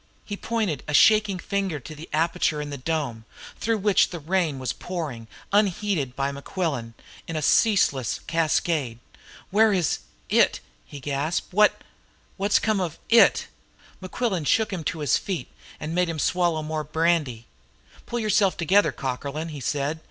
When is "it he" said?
10.27-10.99